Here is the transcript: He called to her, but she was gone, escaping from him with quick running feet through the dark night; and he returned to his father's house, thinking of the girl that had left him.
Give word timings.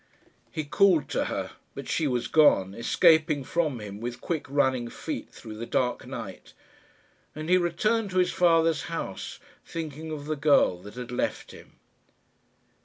He 0.49 0.63
called 0.63 1.09
to 1.09 1.25
her, 1.25 1.51
but 1.75 1.87
she 1.87 2.07
was 2.07 2.27
gone, 2.27 2.73
escaping 2.73 3.43
from 3.43 3.79
him 3.79 3.99
with 3.99 4.19
quick 4.19 4.47
running 4.49 4.89
feet 4.89 5.29
through 5.29 5.57
the 5.57 5.67
dark 5.67 6.07
night; 6.07 6.53
and 7.35 7.49
he 7.49 7.57
returned 7.57 8.09
to 8.09 8.17
his 8.17 8.31
father's 8.31 8.85
house, 8.85 9.39
thinking 9.63 10.09
of 10.09 10.25
the 10.25 10.35
girl 10.35 10.79
that 10.81 10.95
had 10.95 11.11
left 11.11 11.51
him. 11.51 11.73